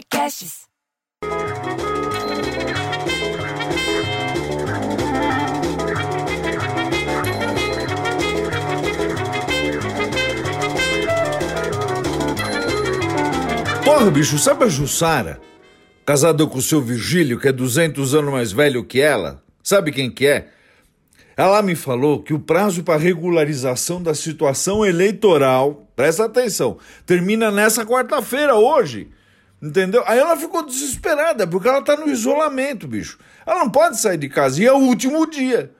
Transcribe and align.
Podcasts. 0.00 0.60
Porra, 13.84 14.10
bicho, 14.10 14.38
sabe 14.38 14.64
a 14.64 14.68
Jussara? 14.68 15.38
Casada 16.06 16.46
com 16.46 16.56
o 16.56 16.62
seu 16.62 16.80
Virgílio, 16.80 17.38
que 17.38 17.48
é 17.48 17.52
200 17.52 18.14
anos 18.14 18.32
mais 18.32 18.52
velho 18.52 18.82
que 18.82 19.00
ela? 19.00 19.42
Sabe 19.62 19.92
quem 19.92 20.10
que 20.10 20.26
é? 20.26 20.48
Ela 21.36 21.60
me 21.62 21.74
falou 21.74 22.22
que 22.22 22.32
o 22.32 22.38
prazo 22.38 22.82
para 22.82 22.98
regularização 22.98 24.02
da 24.02 24.14
situação 24.14 24.84
eleitoral, 24.84 25.86
presta 25.94 26.24
atenção, 26.24 26.78
termina 27.04 27.50
nessa 27.50 27.84
quarta-feira, 27.84 28.54
hoje. 28.54 29.10
Entendeu? 29.62 30.02
Aí 30.06 30.18
ela 30.18 30.36
ficou 30.36 30.64
desesperada, 30.64 31.46
porque 31.46 31.68
ela 31.68 31.82
tá 31.82 31.96
no 31.96 32.08
isolamento, 32.08 32.88
bicho. 32.88 33.18
Ela 33.46 33.60
não 33.60 33.70
pode 33.70 34.00
sair 34.00 34.16
de 34.16 34.28
casa, 34.28 34.62
e 34.62 34.66
é 34.66 34.72
o 34.72 34.78
último 34.78 35.26
dia. 35.28 35.70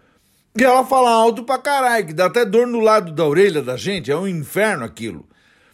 E 0.59 0.62
ela 0.62 0.84
fala 0.84 1.11
alto 1.11 1.45
pra 1.45 1.59
caralho, 1.59 2.06
que 2.06 2.12
dá 2.12 2.27
até 2.27 2.45
dor 2.45 2.66
no 2.66 2.80
lado 2.80 3.12
da 3.12 3.25
orelha 3.25 3.62
da 3.62 3.77
gente, 3.77 4.11
é 4.11 4.16
um 4.16 4.29
inferno 4.29 4.84
aquilo. 4.84 5.27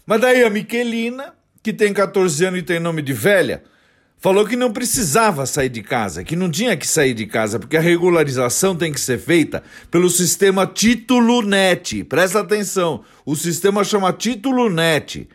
Mas 0.06 0.20
daí 0.20 0.44
a 0.44 0.50
Miquelina, 0.50 1.34
que 1.62 1.72
tem 1.72 1.92
14 1.92 2.44
anos 2.44 2.60
e 2.60 2.62
tem 2.62 2.78
nome 2.78 3.02
de 3.02 3.12
velha, 3.12 3.64
falou 4.18 4.46
que 4.46 4.54
não 4.54 4.72
precisava 4.72 5.44
sair 5.46 5.68
de 5.68 5.82
casa, 5.82 6.22
que 6.22 6.36
não 6.36 6.48
tinha 6.48 6.76
que 6.76 6.86
sair 6.86 7.14
de 7.14 7.26
casa, 7.26 7.58
porque 7.58 7.76
a 7.76 7.80
regularização 7.80 8.76
tem 8.76 8.92
que 8.92 9.00
ser 9.00 9.18
feita 9.18 9.64
pelo 9.90 10.08
sistema 10.08 10.64
Título 10.64 11.42
Net. 11.42 12.04
Presta 12.04 12.40
atenção, 12.40 13.02
o 13.24 13.34
sistema 13.34 13.82
chama 13.82 14.12
Título 14.12 14.70
Net, 14.70 15.28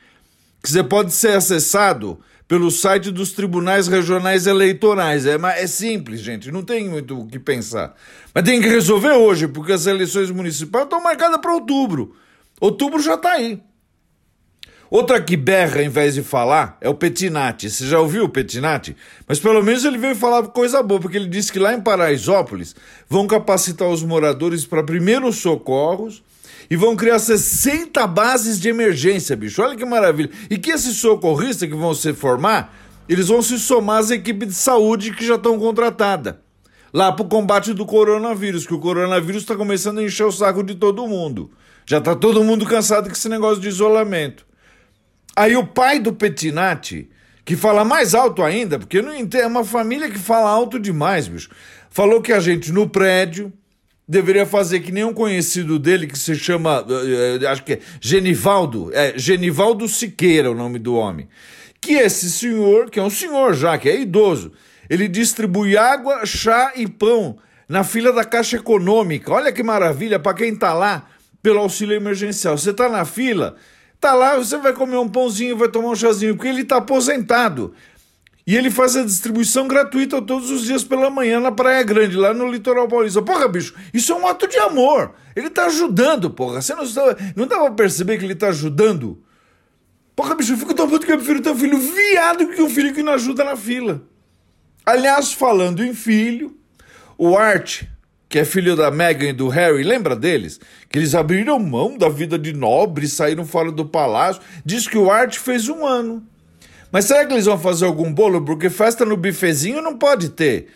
que 0.63 0.71
você 0.71 0.83
pode 0.83 1.11
ser 1.11 1.35
acessado 1.35 2.19
pelo 2.51 2.69
site 2.69 3.11
dos 3.11 3.31
tribunais 3.31 3.87
regionais 3.87 4.45
eleitorais. 4.45 5.25
É, 5.25 5.37
é 5.55 5.67
simples, 5.67 6.19
gente, 6.19 6.51
não 6.51 6.63
tem 6.63 6.89
muito 6.89 7.17
o 7.17 7.25
que 7.25 7.39
pensar. 7.39 7.95
Mas 8.35 8.43
tem 8.43 8.59
que 8.59 8.67
resolver 8.67 9.13
hoje, 9.13 9.47
porque 9.47 9.71
as 9.71 9.85
eleições 9.85 10.29
municipais 10.29 10.83
estão 10.83 11.01
marcadas 11.01 11.39
para 11.39 11.53
outubro. 11.53 12.13
Outubro 12.59 13.01
já 13.01 13.13
está 13.13 13.31
aí. 13.31 13.63
Outra 14.89 15.21
que 15.21 15.37
berra 15.37 15.81
em 15.81 15.87
vez 15.87 16.15
de 16.15 16.23
falar 16.23 16.77
é 16.81 16.89
o 16.89 16.93
Petinati. 16.93 17.69
Você 17.69 17.87
já 17.87 18.01
ouviu 18.01 18.25
o 18.25 18.29
Petinati? 18.29 18.97
Mas 19.25 19.39
pelo 19.39 19.63
menos 19.63 19.85
ele 19.85 19.97
veio 19.97 20.13
falar 20.13 20.45
coisa 20.49 20.83
boa, 20.83 20.99
porque 20.99 21.15
ele 21.15 21.29
disse 21.29 21.53
que 21.53 21.57
lá 21.59 21.73
em 21.73 21.79
Paraisópolis 21.79 22.75
vão 23.07 23.27
capacitar 23.27 23.87
os 23.87 24.03
moradores 24.03 24.65
para 24.65 24.83
primeiros 24.83 25.37
socorros 25.37 26.21
e 26.71 26.77
vão 26.77 26.95
criar 26.95 27.19
60 27.19 28.07
bases 28.07 28.57
de 28.57 28.69
emergência, 28.69 29.35
bicho. 29.35 29.61
Olha 29.61 29.75
que 29.75 29.83
maravilha. 29.83 30.29
E 30.49 30.57
que 30.57 30.71
esses 30.71 30.95
socorristas 30.95 31.67
que 31.67 31.75
vão 31.75 31.93
se 31.93 32.13
formar, 32.13 32.73
eles 33.09 33.27
vão 33.27 33.41
se 33.41 33.59
somar 33.59 33.97
às 33.97 34.09
equipes 34.09 34.47
de 34.47 34.53
saúde 34.53 35.11
que 35.11 35.25
já 35.25 35.35
estão 35.35 35.59
contratadas. 35.59 36.35
Lá 36.93 37.11
para 37.11 37.25
o 37.25 37.27
combate 37.27 37.73
do 37.73 37.85
coronavírus, 37.85 38.65
que 38.65 38.73
o 38.73 38.79
coronavírus 38.79 39.41
está 39.41 39.53
começando 39.53 39.97
a 39.97 40.03
encher 40.03 40.23
o 40.23 40.31
saco 40.31 40.63
de 40.63 40.75
todo 40.75 41.05
mundo. 41.09 41.51
Já 41.85 41.97
está 41.97 42.15
todo 42.15 42.41
mundo 42.41 42.65
cansado 42.65 43.07
com 43.07 43.11
esse 43.11 43.27
negócio 43.27 43.61
de 43.61 43.67
isolamento. 43.67 44.45
Aí 45.35 45.57
o 45.57 45.67
pai 45.67 45.99
do 45.99 46.13
Petinati, 46.13 47.09
que 47.43 47.57
fala 47.57 47.83
mais 47.83 48.15
alto 48.15 48.41
ainda, 48.41 48.79
porque 48.79 49.01
não 49.01 49.13
entendo, 49.13 49.43
é 49.43 49.47
uma 49.47 49.65
família 49.65 50.09
que 50.09 50.17
fala 50.17 50.49
alto 50.49 50.79
demais, 50.79 51.27
bicho. 51.27 51.49
Falou 51.89 52.21
que 52.21 52.31
a 52.31 52.39
gente 52.39 52.71
no 52.71 52.87
prédio 52.87 53.51
deveria 54.11 54.45
fazer 54.45 54.81
que 54.81 54.91
nem 54.91 55.05
um 55.05 55.13
conhecido 55.13 55.79
dele 55.79 56.05
que 56.05 56.19
se 56.19 56.35
chama, 56.35 56.81
uh, 56.81 57.47
acho 57.47 57.63
que 57.63 57.73
é 57.73 57.79
Genivaldo, 58.01 58.91
é 58.93 59.17
Genivaldo 59.17 59.87
Siqueira 59.87 60.51
o 60.51 60.53
nome 60.53 60.77
do 60.79 60.95
homem. 60.95 61.29
Que 61.79 61.93
esse 61.93 62.29
senhor, 62.29 62.89
que 62.89 62.99
é 62.99 63.03
um 63.03 63.09
senhor 63.09 63.53
já, 63.53 63.77
que 63.77 63.87
é 63.87 64.01
idoso, 64.01 64.51
ele 64.89 65.07
distribui 65.07 65.77
água, 65.77 66.25
chá 66.25 66.73
e 66.75 66.85
pão 66.87 67.37
na 67.69 67.85
fila 67.85 68.11
da 68.11 68.25
Caixa 68.25 68.57
Econômica. 68.57 69.31
Olha 69.31 69.49
que 69.49 69.63
maravilha 69.63 70.19
para 70.19 70.33
quem 70.33 70.53
tá 70.53 70.73
lá 70.73 71.07
pelo 71.41 71.59
auxílio 71.59 71.95
emergencial. 71.95 72.57
Você 72.57 72.73
tá 72.73 72.89
na 72.89 73.05
fila, 73.05 73.55
tá 73.97 74.13
lá, 74.13 74.35
você 74.35 74.57
vai 74.57 74.73
comer 74.73 74.97
um 74.97 75.07
pãozinho, 75.07 75.55
vai 75.55 75.69
tomar 75.69 75.87
um 75.87 75.95
chazinho, 75.95 76.35
porque 76.35 76.49
ele 76.49 76.65
tá 76.65 76.77
aposentado. 76.77 77.73
E 78.45 78.57
ele 78.57 78.71
faz 78.71 78.95
a 78.95 79.03
distribuição 79.03 79.67
gratuita 79.67 80.21
todos 80.21 80.49
os 80.49 80.63
dias 80.63 80.83
pela 80.83 81.09
manhã 81.09 81.39
na 81.39 81.51
Praia 81.51 81.83
Grande, 81.83 82.17
lá 82.17 82.33
no 82.33 82.51
litoral 82.51 82.87
paulista. 82.87 83.21
Porra, 83.21 83.47
bicho, 83.47 83.75
isso 83.93 84.11
é 84.11 84.15
um 84.15 84.27
ato 84.27 84.47
de 84.47 84.57
amor. 84.57 85.13
Ele 85.35 85.49
tá 85.49 85.65
ajudando, 85.65 86.29
porra. 86.29 86.61
Você 86.61 86.73
não, 86.73 86.83
não 87.35 87.47
dá 87.47 87.59
pra 87.59 87.71
perceber 87.71 88.17
que 88.17 88.25
ele 88.25 88.35
tá 88.35 88.49
ajudando? 88.49 89.23
Porra, 90.15 90.35
bicho, 90.35 90.53
eu 90.53 90.57
fico 90.57 90.73
tão 90.73 90.89
puto 90.89 91.05
que 91.05 91.11
eu 91.11 91.17
prefiro 91.17 91.41
ter 91.41 91.51
um 91.51 91.57
filho 91.57 91.77
viado 91.77 92.47
que 92.47 92.61
um 92.61 92.69
filho 92.69 92.93
que 92.93 93.03
não 93.03 93.13
ajuda 93.13 93.43
na 93.43 93.55
fila. 93.55 94.01
Aliás, 94.85 95.31
falando 95.31 95.83
em 95.83 95.93
filho, 95.93 96.57
o 97.17 97.37
Art, 97.37 97.83
que 98.27 98.39
é 98.39 98.45
filho 98.45 98.75
da 98.75 98.89
Meghan 98.89 99.29
e 99.29 99.33
do 99.33 99.47
Harry, 99.47 99.83
lembra 99.83 100.15
deles? 100.15 100.59
Que 100.89 100.97
eles 100.97 101.13
abriram 101.13 101.59
mão 101.59 101.97
da 101.97 102.09
vida 102.09 102.37
de 102.37 102.53
nobre 102.53 103.07
saíram 103.07 103.45
fora 103.45 103.71
do 103.71 103.85
palácio. 103.85 104.41
Diz 104.65 104.87
que 104.87 104.97
o 104.97 105.11
Art 105.11 105.37
fez 105.37 105.69
um 105.69 105.85
ano. 105.85 106.25
Mas 106.91 107.05
será 107.05 107.25
que 107.25 107.33
eles 107.33 107.45
vão 107.45 107.57
fazer 107.57 107.85
algum 107.85 108.11
bolo? 108.11 108.43
Porque 108.43 108.69
festa 108.69 109.05
no 109.05 109.15
bifezinho 109.15 109.81
não 109.81 109.97
pode 109.97 110.29
ter. 110.29 110.67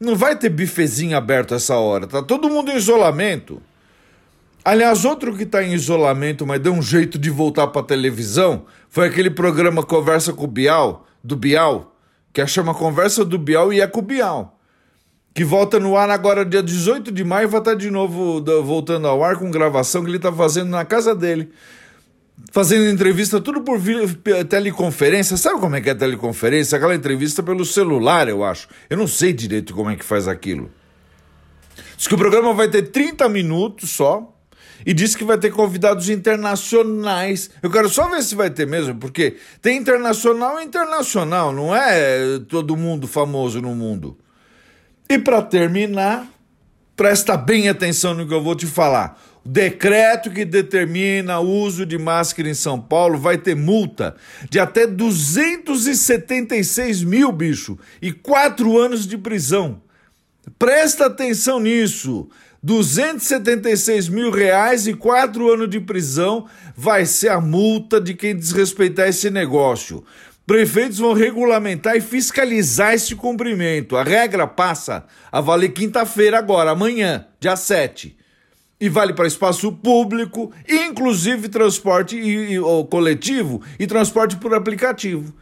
Não 0.00 0.16
vai 0.16 0.36
ter 0.36 0.48
bifezinho 0.48 1.16
aberto 1.16 1.54
essa 1.54 1.76
hora. 1.76 2.06
Tá 2.06 2.22
todo 2.22 2.48
mundo 2.48 2.70
em 2.70 2.76
isolamento. 2.76 3.62
Aliás, 4.64 5.04
outro 5.04 5.34
que 5.36 5.44
está 5.44 5.62
em 5.62 5.72
isolamento, 5.72 6.46
mas 6.46 6.60
deu 6.60 6.72
um 6.72 6.82
jeito 6.82 7.18
de 7.18 7.30
voltar 7.30 7.68
para 7.68 7.82
televisão, 7.82 8.66
foi 8.88 9.06
aquele 9.06 9.30
programa 9.30 9.82
Conversa 9.82 10.32
com 10.32 10.44
o 10.44 10.46
Bial, 10.46 11.06
do 11.24 11.34
Bial, 11.34 11.96
que 12.32 12.46
chama 12.46 12.74
Conversa 12.74 13.24
do 13.24 13.38
Bial 13.38 13.72
e 13.72 13.80
é 13.80 13.86
com 13.86 14.00
o 14.00 14.02
Bial. 14.02 14.58
Que 15.32 15.44
volta 15.44 15.78
no 15.78 15.96
ar 15.96 16.10
agora, 16.10 16.44
dia 16.44 16.62
18 16.62 17.10
de 17.10 17.24
maio, 17.24 17.48
vai 17.48 17.60
estar 17.60 17.70
tá 17.72 17.76
de 17.76 17.90
novo 17.90 18.44
voltando 18.62 19.06
ao 19.06 19.24
ar 19.24 19.36
com 19.38 19.50
gravação 19.50 20.02
que 20.02 20.10
ele 20.10 20.16
está 20.16 20.32
fazendo 20.32 20.68
na 20.68 20.84
casa 20.84 21.14
dele 21.14 21.50
fazendo 22.52 22.88
entrevista 22.88 23.40
tudo 23.40 23.62
por 23.62 23.80
teleconferência. 24.48 25.36
Sabe 25.36 25.60
como 25.60 25.76
é 25.76 25.80
que 25.80 25.90
é 25.90 25.94
teleconferência? 25.94 26.76
Aquela 26.76 26.94
entrevista 26.94 27.42
pelo 27.42 27.64
celular, 27.64 28.28
eu 28.28 28.44
acho. 28.44 28.68
Eu 28.88 28.96
não 28.96 29.06
sei 29.06 29.32
direito 29.32 29.74
como 29.74 29.90
é 29.90 29.96
que 29.96 30.04
faz 30.04 30.26
aquilo. 30.28 30.70
Diz 31.96 32.08
que 32.08 32.14
o 32.14 32.18
programa 32.18 32.52
vai 32.52 32.68
ter 32.68 32.82
30 32.82 33.28
minutos 33.28 33.90
só. 33.90 34.36
E 34.84 34.94
diz 34.94 35.14
que 35.14 35.24
vai 35.24 35.36
ter 35.36 35.50
convidados 35.50 36.08
internacionais. 36.08 37.50
Eu 37.62 37.70
quero 37.70 37.88
só 37.88 38.08
ver 38.08 38.22
se 38.22 38.34
vai 38.34 38.48
ter 38.48 38.66
mesmo, 38.66 38.94
porque 38.94 39.36
tem 39.60 39.76
internacional 39.76 40.58
e 40.58 40.64
internacional, 40.64 41.52
não 41.52 41.76
é 41.76 42.38
todo 42.48 42.76
mundo 42.76 43.06
famoso 43.06 43.60
no 43.60 43.74
mundo. 43.74 44.16
E 45.08 45.18
para 45.18 45.42
terminar, 45.42 46.26
presta 47.00 47.34
bem 47.34 47.66
atenção 47.66 48.12
no 48.12 48.28
que 48.28 48.34
eu 48.34 48.42
vou 48.42 48.54
te 48.54 48.66
falar. 48.66 49.18
O 49.42 49.48
decreto 49.48 50.30
que 50.30 50.44
determina 50.44 51.40
o 51.40 51.48
uso 51.48 51.86
de 51.86 51.96
máscara 51.96 52.46
em 52.46 52.52
São 52.52 52.78
Paulo 52.78 53.16
vai 53.16 53.38
ter 53.38 53.56
multa 53.56 54.14
de 54.50 54.60
até 54.60 54.86
276 54.86 57.02
mil, 57.02 57.32
bicho, 57.32 57.78
e 58.02 58.12
quatro 58.12 58.78
anos 58.78 59.06
de 59.06 59.16
prisão. 59.16 59.80
Presta 60.58 61.06
atenção 61.06 61.58
nisso. 61.58 62.28
276 62.62 64.10
mil 64.10 64.30
reais 64.30 64.86
e 64.86 64.92
quatro 64.92 65.50
anos 65.50 65.70
de 65.70 65.80
prisão 65.80 66.44
vai 66.76 67.06
ser 67.06 67.30
a 67.30 67.40
multa 67.40 67.98
de 67.98 68.12
quem 68.12 68.36
desrespeitar 68.36 69.08
esse 69.08 69.30
negócio. 69.30 70.04
Prefeitos 70.50 70.98
vão 70.98 71.12
regulamentar 71.12 71.94
e 71.94 72.00
fiscalizar 72.00 72.92
esse 72.92 73.14
cumprimento. 73.14 73.96
A 73.96 74.02
regra 74.02 74.48
passa 74.48 75.04
a 75.30 75.40
valer 75.40 75.68
quinta-feira 75.68 76.36
agora, 76.36 76.72
amanhã, 76.72 77.24
dia 77.38 77.54
7 77.54 78.16
e 78.80 78.88
vale 78.88 79.12
para 79.12 79.28
espaço 79.28 79.70
público, 79.70 80.52
inclusive 80.68 81.48
transporte 81.48 82.16
e, 82.16 82.56
e, 82.56 82.60
coletivo 82.90 83.62
e 83.78 83.86
transporte 83.86 84.38
por 84.38 84.52
aplicativo. 84.52 85.32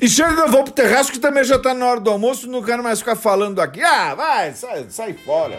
E 0.00 0.08
chega, 0.08 0.46
vou 0.46 0.64
pro 0.64 0.72
terraço 0.72 1.12
que 1.12 1.18
também 1.18 1.44
já 1.44 1.58
tá 1.58 1.74
na 1.74 1.84
hora 1.84 2.00
do 2.00 2.08
almoço, 2.08 2.48
não 2.48 2.62
quero 2.62 2.82
mais 2.82 3.00
ficar 3.00 3.16
falando 3.16 3.60
aqui. 3.60 3.82
Ah, 3.82 4.14
vai, 4.14 4.54
sai, 4.54 4.86
sai 4.88 5.12
fora. 5.12 5.58